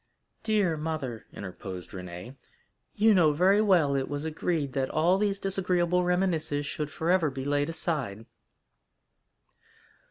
"Dear 0.41 0.77
mother," 0.77 1.27
interposed 1.31 1.91
Renée, 1.91 2.35
"you 2.95 3.13
know 3.13 3.33
very 3.33 3.61
well 3.61 3.93
it 3.95 4.09
was 4.09 4.25
agreed 4.25 4.73
that 4.73 4.89
all 4.89 5.19
these 5.19 5.37
disagreeable 5.37 6.03
reminiscences 6.03 6.65
should 6.65 6.89
forever 6.89 7.29
be 7.29 7.45
laid 7.45 7.69
aside." 7.69 8.25